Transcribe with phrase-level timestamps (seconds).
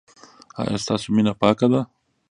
[0.59, 1.81] ایا ستاسو مینه پاکه ده؟